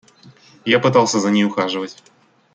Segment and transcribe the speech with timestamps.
[0.65, 1.95] Я пытался за ней ухаживать.